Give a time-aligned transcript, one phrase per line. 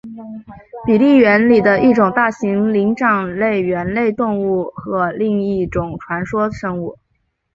[0.83, 6.97] 比利猿里的一种大型灵长类猿类动物或另一种传说生物。